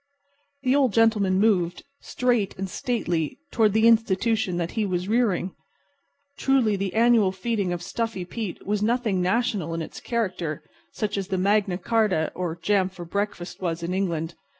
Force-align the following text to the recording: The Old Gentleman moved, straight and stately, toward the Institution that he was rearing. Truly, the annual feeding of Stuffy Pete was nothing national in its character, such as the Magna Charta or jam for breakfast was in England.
The 0.63 0.75
Old 0.75 0.93
Gentleman 0.93 1.37
moved, 1.39 1.83
straight 2.01 2.57
and 2.57 2.67
stately, 2.67 3.37
toward 3.51 3.73
the 3.73 3.87
Institution 3.87 4.57
that 4.57 4.71
he 4.71 4.83
was 4.83 5.07
rearing. 5.07 5.53
Truly, 6.39 6.75
the 6.75 6.95
annual 6.95 7.31
feeding 7.31 7.71
of 7.71 7.83
Stuffy 7.83 8.25
Pete 8.25 8.65
was 8.65 8.81
nothing 8.81 9.21
national 9.21 9.75
in 9.75 9.83
its 9.83 9.99
character, 9.99 10.63
such 10.91 11.19
as 11.19 11.27
the 11.27 11.37
Magna 11.37 11.77
Charta 11.77 12.31
or 12.33 12.55
jam 12.59 12.89
for 12.89 13.05
breakfast 13.05 13.61
was 13.61 13.83
in 13.83 13.93
England. 13.93 14.33